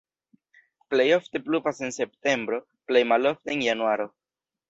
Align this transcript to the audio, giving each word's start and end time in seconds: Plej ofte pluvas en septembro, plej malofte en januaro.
Plej 0.93 1.05
ofte 1.17 1.41
pluvas 1.49 1.81
en 1.89 1.93
septembro, 1.99 2.59
plej 2.91 3.05
malofte 3.13 3.57
en 3.57 3.63
januaro. 3.69 4.09